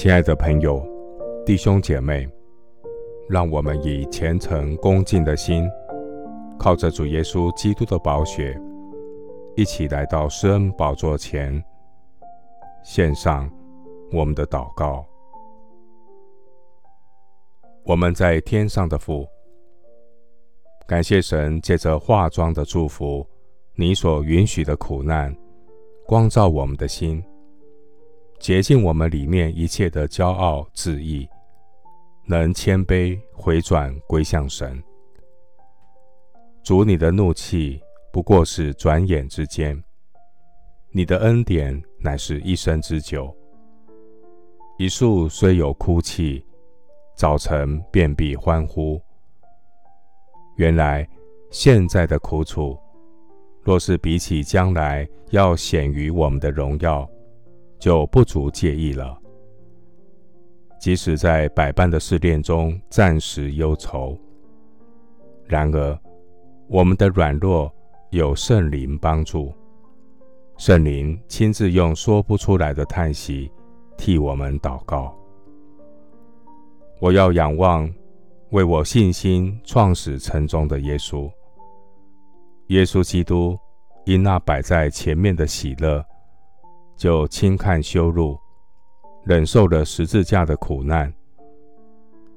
[0.00, 0.82] 亲爱的朋友、
[1.44, 2.26] 弟兄姐妹，
[3.28, 5.68] 让我们以虔诚恭敬的心，
[6.58, 8.58] 靠着主耶稣基督的宝血，
[9.56, 11.62] 一起来到施恩宝座前，
[12.82, 13.46] 献上
[14.10, 15.04] 我们的祷告。
[17.84, 19.28] 我们在天上的父，
[20.86, 23.22] 感谢神借着化妆的祝福，
[23.74, 25.36] 你所允许的苦难，
[26.06, 27.22] 光照我们的心，
[28.40, 31.28] 洁净我们里面一切的骄傲自义，
[32.24, 34.82] 能谦卑回转归向神。
[36.62, 37.78] 主，你的怒气
[38.10, 39.78] 不过是转眼之间，
[40.90, 43.30] 你的恩典乃是一生之久。
[44.78, 46.42] 一树虽有枯气，
[47.14, 48.98] 早晨便必欢呼。
[50.56, 51.06] 原来
[51.50, 52.78] 现在的苦楚，
[53.62, 57.06] 若是比起将来要显于我们的荣耀，
[57.80, 59.18] 就不足介意了。
[60.78, 64.16] 即使在百般的试炼中暂时忧愁，
[65.46, 65.98] 然而
[66.68, 67.72] 我们的软弱
[68.10, 69.52] 有圣灵帮助，
[70.58, 73.50] 圣灵亲自用说不出来的叹息
[73.96, 75.12] 替我们祷告。
[77.00, 77.92] 我要仰望。
[78.50, 81.30] 为我信心创始成终的耶稣，
[82.66, 83.56] 耶稣基督
[84.06, 86.04] 因那摆在前面的喜乐，
[87.00, 88.38] 就轻看羞辱，
[89.24, 91.10] 忍受了十字架的苦难，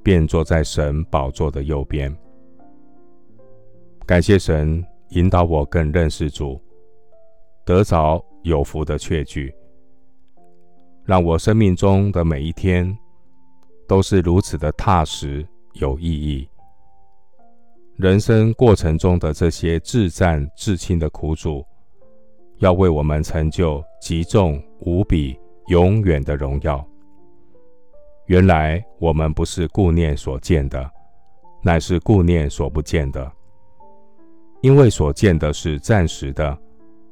[0.02, 2.16] 便坐在神宝座的右边。
[4.06, 6.62] 感谢神引导我更认识主，
[7.66, 9.54] 得着有福的确据，
[11.04, 12.98] 让我生命中的每一天
[13.86, 15.46] 都是如此的踏实。
[15.74, 16.48] 有意义。
[17.98, 21.66] 人生过程中的这些至暂至轻的苦主，
[22.64, 26.82] 要为我们成就极重无比、永远的荣耀。
[28.28, 30.90] 原来我们不是顾念所见的，
[31.62, 33.30] 乃是顾念所不见的。
[34.62, 36.58] 因为所见的是暂时的，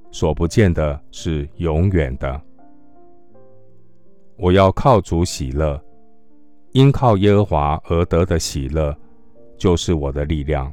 [0.09, 2.41] 所不见的是永远的。
[4.38, 5.79] 我要靠主喜乐。
[6.72, 8.95] 因靠耶和华而得的喜乐，
[9.57, 10.72] 就是我的力量。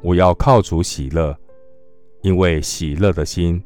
[0.00, 1.36] 我要靠主喜乐，
[2.22, 3.62] 因为喜乐的心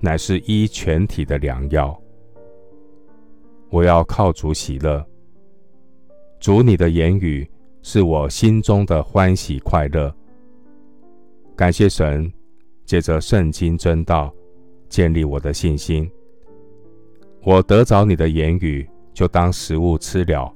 [0.00, 1.98] 乃是医全体的良药。
[3.70, 5.06] 我要靠主喜乐。
[6.40, 7.48] 主你的言语
[7.82, 10.14] 是我心中的欢喜快乐。
[11.54, 12.32] 感谢神，
[12.84, 14.34] 借着圣经真道
[14.88, 16.10] 建立我的信心。
[17.44, 18.88] 我得着你的言语。
[19.14, 20.50] 就当食物吃了。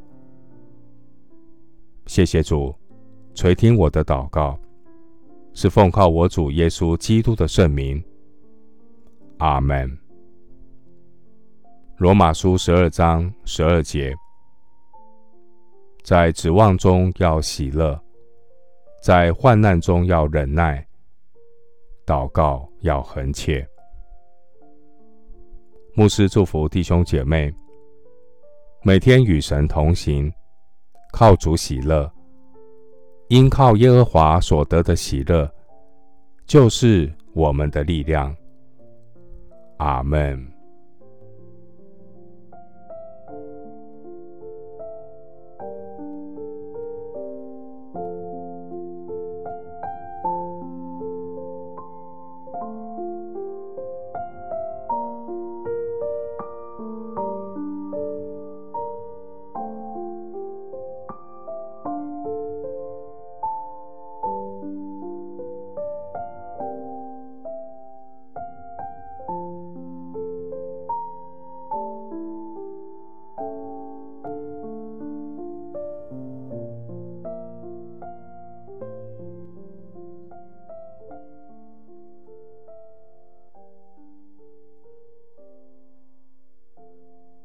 [2.06, 2.74] 谢谢主
[3.34, 4.58] 垂听我的祷告，
[5.56, 8.04] 是奉靠我主耶稣基督的圣名。
[9.38, 9.90] 阿门。
[11.96, 14.14] 罗马书十二章十二节，
[16.04, 17.98] 在指望中要喜乐，
[19.02, 20.86] 在患难中要忍耐，
[22.04, 23.66] 祷告要恒切。
[25.94, 27.50] 牧师祝福弟兄姐妹。
[28.82, 30.30] 每天与神同行，
[31.14, 32.12] 靠主喜乐，
[33.28, 35.50] 因靠耶和华所得的喜乐，
[36.46, 38.34] 就是我们的力量。
[39.78, 40.55] 阿门。